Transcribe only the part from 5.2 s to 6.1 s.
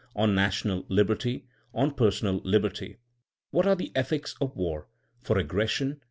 for ag gression?